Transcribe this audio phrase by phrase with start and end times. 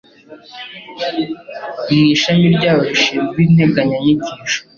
[1.91, 4.59] mu ishami ryayo rishinzwe integanya nyigisho